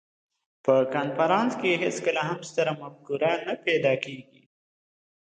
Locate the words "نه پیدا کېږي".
3.47-4.41